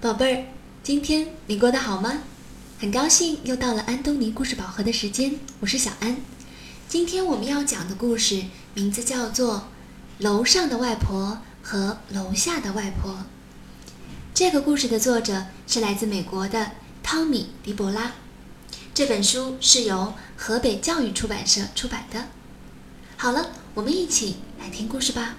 [0.00, 0.44] 宝贝儿，
[0.84, 2.20] 今天你过得好吗？
[2.78, 6.18] 很高兴又到了安东尼故事宝盒的时间，我是小安。
[6.88, 9.56] 今天我们要讲的故事名字叫做
[10.18, 13.10] 《楼上的外婆和楼下的外婆》。
[14.32, 16.70] 这个故事的作者是来自美国的
[17.02, 18.12] 汤米·迪博拉。
[18.94, 22.28] 这本书是由河北教育出版社出版的。
[23.16, 25.34] 好了，我们一起来听故事吧。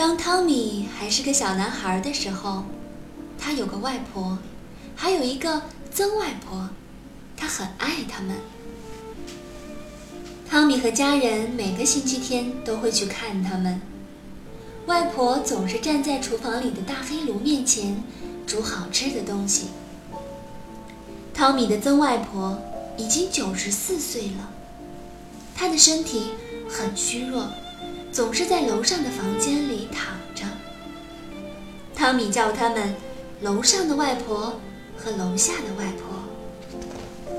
[0.00, 2.64] 当汤米还是个小男孩的时候，
[3.38, 4.38] 他有个外婆，
[4.96, 5.60] 还有一个
[5.92, 6.70] 曾外婆，
[7.36, 8.34] 他很爱他们。
[10.48, 13.78] 汤米和家人每个星期天都会去看他们。
[14.86, 18.02] 外婆总是站在厨房里的大黑炉面前
[18.46, 19.66] 煮好吃的东西。
[21.34, 22.58] 汤米的曾外婆
[22.96, 24.48] 已经九十四岁了，
[25.54, 26.30] 她的身体
[26.70, 27.46] 很虚弱。
[28.12, 30.44] 总是在楼上的房间里躺着。
[31.94, 32.94] 汤米叫他们
[33.40, 34.58] “楼上的外婆”
[34.96, 37.34] 和“楼下的外婆”。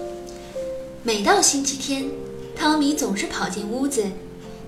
[1.04, 2.10] 每到星期天，
[2.56, 4.06] 汤米总是跑进屋子，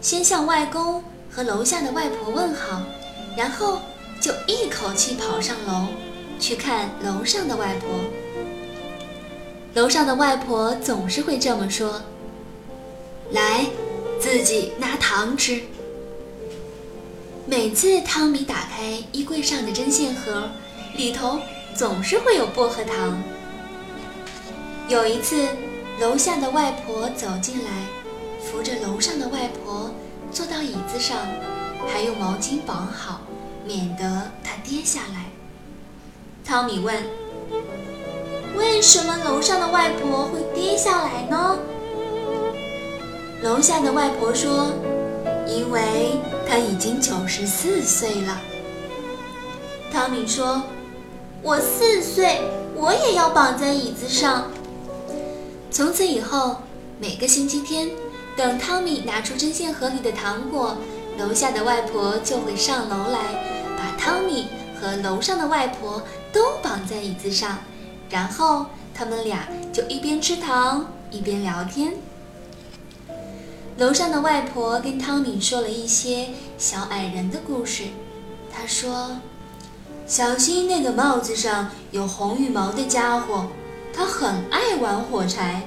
[0.01, 2.81] 先向外公和楼下的外婆问好，
[3.37, 3.79] 然后
[4.19, 5.87] 就一口气跑上楼
[6.39, 7.89] 去看楼上的外婆。
[9.75, 12.01] 楼上的外婆总是会这么说
[13.31, 13.67] ：“来，
[14.19, 15.61] 自己拿糖吃。”
[17.45, 20.49] 每次汤米打开衣柜上的针线盒，
[20.95, 21.37] 里头
[21.75, 23.21] 总是会有薄荷糖。
[24.87, 25.45] 有一次，
[25.99, 27.71] 楼下的外婆走进来，
[28.39, 29.93] 扶着楼上的外婆
[30.31, 31.17] 坐到椅子上，
[31.91, 33.19] 还用毛巾绑好，
[33.65, 35.25] 免得她跌下来。
[36.45, 36.95] 汤米问
[38.57, 41.59] ：“为什么楼上的外婆会跌下来呢？”
[43.43, 44.71] 楼下的外婆说
[45.45, 46.13] ：“因为……”
[46.47, 48.39] 他已经九十四岁了。
[49.91, 50.63] 汤米说
[51.41, 52.41] ：“我四岁，
[52.75, 54.51] 我也要绑在椅子上。”
[55.69, 56.57] 从此以后，
[56.99, 57.89] 每个星期天，
[58.35, 60.77] 等汤米拿出针线盒里的糖果，
[61.17, 63.19] 楼下的外婆就会上楼来，
[63.77, 64.47] 把汤米
[64.79, 66.01] 和楼上的外婆
[66.31, 67.59] 都绑在椅子上，
[68.09, 71.93] 然后他们俩就一边吃糖一边聊天。
[73.77, 76.29] 楼上的外婆跟汤米说了一些
[76.59, 77.85] 小矮人的故事。
[78.51, 79.17] 她说
[80.05, 83.47] ：“小心那个帽子上有红羽毛的家伙，
[83.91, 85.63] 他很爱玩火柴。”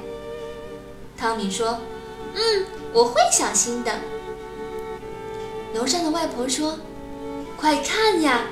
[1.19, 1.81] 汤米说
[2.35, 3.93] ：“嗯，我会小心的。”
[5.75, 6.79] 楼上的外婆说
[7.59, 8.43] ：“快看呀，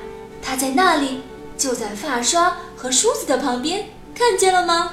[0.42, 1.20] 他在那里，
[1.56, 4.90] 就在发刷和梳子的旁边，看见了吗？”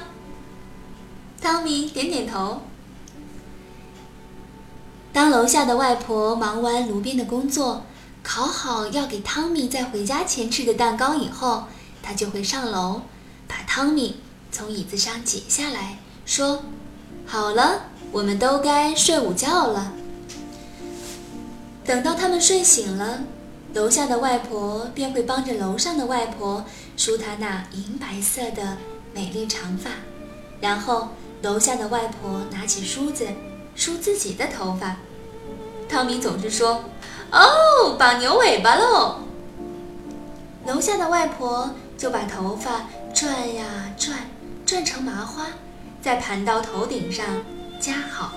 [1.42, 2.60] 汤米点点头。
[5.12, 7.84] 当楼下的外婆忙完炉边的工作，
[8.22, 11.64] 烤好要给汤米在回家前吃的蛋糕以后，
[12.02, 13.02] 她就会上楼，
[13.46, 14.16] 把汤米
[14.50, 16.62] 从椅子上解下来，说
[17.26, 19.92] ：“好了，我们都该睡午觉了。”
[21.84, 23.20] 等到他们睡醒了，
[23.74, 26.64] 楼下的外婆便会帮着楼上的外婆
[26.96, 28.78] 梳她那银白色的
[29.12, 29.90] 美丽长发，
[30.58, 31.08] 然后
[31.42, 33.26] 楼下的外婆拿起梳子。
[33.74, 34.96] 梳自己的头发，
[35.88, 36.84] 汤米总是说
[37.32, 39.16] ：“哦，绑牛尾巴喽。”
[40.66, 43.64] 楼下的外婆就把头发转呀
[43.98, 44.18] 转，
[44.64, 45.46] 转成麻花，
[46.00, 47.26] 再盘到头顶上
[47.80, 48.32] 夹好。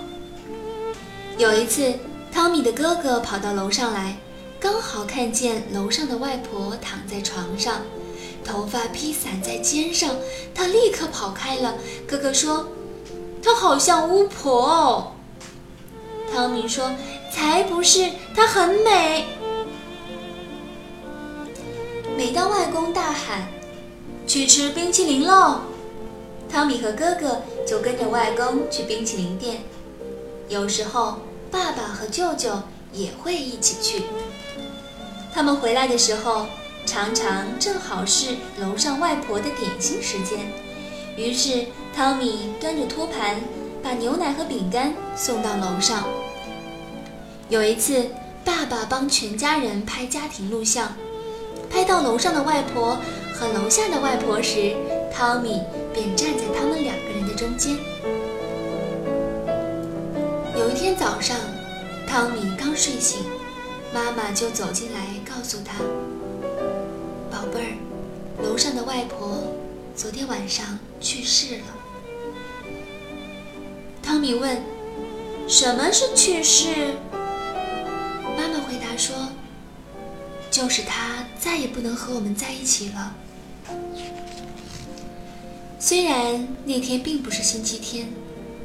[1.38, 1.94] 有一次，
[2.32, 4.18] 汤米的哥哥跑到楼上来，
[4.60, 7.82] 刚好看见楼上的外婆躺在床上，
[8.44, 10.16] 头发披散在肩上，
[10.54, 11.76] 他立刻跑开了。
[12.08, 12.70] 哥哥说
[13.44, 15.12] ：“她好像巫婆哦。”
[16.36, 16.92] 汤米说
[17.32, 19.26] ：“才不是，她很美。”
[22.18, 23.48] 每当外公大喊
[24.28, 25.62] “去吃冰淇淋喽”，
[26.52, 29.62] 汤米和哥哥就跟着外公去冰淇淋店。
[30.50, 34.04] 有时候，爸爸和舅舅也会一起去。
[35.34, 36.48] 他们回来的时候，
[36.86, 40.52] 常常正好是楼上外婆的点心时间。
[41.16, 43.40] 于是，汤米端着托盘，
[43.82, 46.04] 把牛奶和饼干送到楼上。
[47.48, 48.08] 有一次，
[48.44, 50.96] 爸爸帮全家人拍家庭录像，
[51.70, 52.98] 拍到楼上的外婆
[53.36, 54.76] 和楼下的外婆时，
[55.14, 55.62] 汤米
[55.94, 57.78] 便站在他们两个人的中间。
[60.58, 61.38] 有一天早上，
[62.08, 63.20] 汤米刚睡醒，
[63.94, 65.78] 妈妈就走进来告诉他
[67.30, 67.78] ：“宝贝儿，
[68.44, 69.44] 楼上的外婆
[69.96, 71.64] 昨天晚上去世了。”
[74.02, 74.64] 汤米问
[75.48, 76.96] ：“什么是去世？”
[78.98, 79.16] 说
[80.50, 83.16] 就是他再也不能和我们在一起了。
[85.80, 88.08] 虽然那天并不是星期天，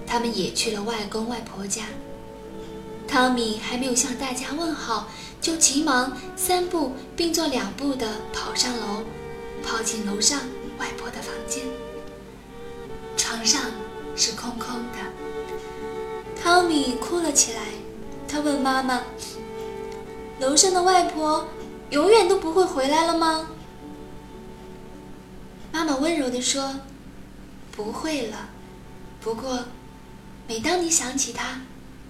[0.07, 1.85] 他们也去了外公外婆家。
[3.07, 5.09] 汤米还没有向大家问好，
[5.41, 9.03] 就急忙三步并作两步地跑上楼，
[9.65, 10.41] 跑进楼上
[10.79, 11.65] 外婆的房间。
[13.17, 13.63] 床上
[14.15, 17.61] 是空空的，汤米哭了起来。
[18.29, 19.03] 他问妈妈
[20.41, 21.47] ：“楼上的外婆
[21.91, 23.51] 永远都不会回来了吗？”
[25.73, 26.81] 妈妈温柔地说
[27.71, 28.49] ：“不会了，
[29.21, 29.67] 不过，
[30.49, 31.61] 每当你想起她，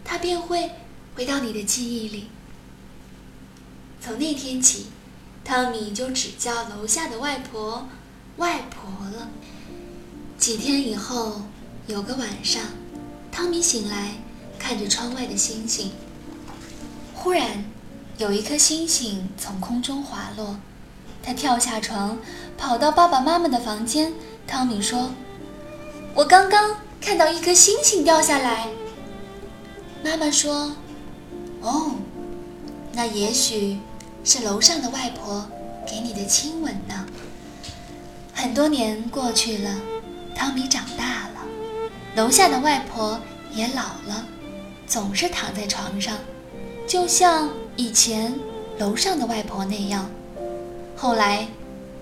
[0.02, 0.70] 她便会
[1.14, 2.28] 回到你的记忆里。”
[4.00, 4.86] 从那天起，
[5.44, 7.86] 汤米就只叫楼下的外婆
[8.38, 9.28] “外婆”了。
[10.38, 11.42] 几天以后，
[11.86, 12.62] 有个晚上，
[13.30, 14.12] 汤米醒来，
[14.58, 15.90] 看着窗外的星星。
[17.12, 17.64] 忽然，
[18.20, 20.58] 有一颗星星从空中滑落，
[21.22, 22.18] 他跳下床，
[22.58, 24.12] 跑到爸爸妈妈的房间。
[24.46, 25.10] 汤米说
[26.12, 28.68] ：“我刚刚看到一颗星星掉下来。”
[30.04, 30.76] 妈妈说
[31.64, 31.92] ：“哦，
[32.92, 33.78] 那也许
[34.22, 35.46] 是楼上的外婆
[35.86, 37.06] 给你的亲吻呢。”
[38.36, 39.74] 很多年过去了，
[40.36, 41.40] 汤米长大了，
[42.16, 43.18] 楼下的外婆
[43.54, 44.26] 也老了，
[44.86, 46.18] 总是躺在床上。
[46.86, 48.38] 就像以前
[48.78, 50.10] 楼上的外婆那样，
[50.96, 51.48] 后来，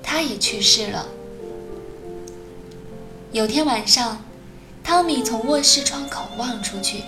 [0.02, 1.06] 她也去世了。
[3.30, 4.24] 有天晚上，
[4.82, 7.04] 汤米从卧室窗口望出去，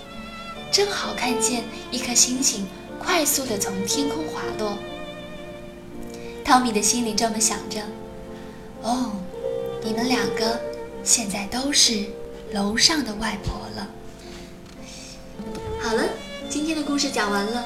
[0.71, 2.65] 正好看见一颗星星
[2.99, 4.77] 快速地从天空滑落。
[6.45, 7.81] 汤米的心里这么想着
[8.83, 9.11] ：“哦，
[9.83, 10.59] 你们两个
[11.03, 12.05] 现在都是
[12.53, 13.87] 楼上的外婆了。”
[15.81, 16.03] 好了。
[16.49, 17.65] 今天的故事讲完了。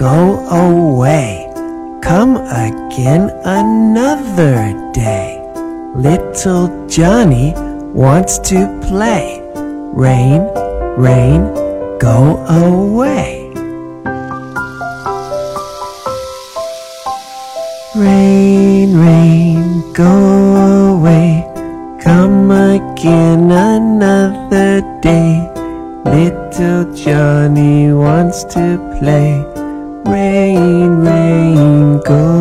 [0.00, 1.46] Go away.
[2.00, 5.36] Come again another day.
[5.94, 7.52] Little Johnny
[7.92, 9.42] wants to play.
[9.92, 10.40] Rain,
[10.96, 11.42] rain,
[11.98, 13.52] go away.
[17.94, 21.44] Rain, rain, go away.
[22.00, 25.46] Come again another day.
[26.06, 29.49] Little Johnny wants to play.
[30.04, 32.39] Rain, rain, go.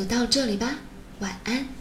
[0.00, 0.76] 就到这里吧
[1.18, 1.79] 晚安。